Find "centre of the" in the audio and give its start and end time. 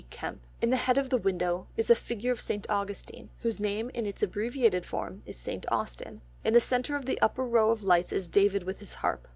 6.59-7.21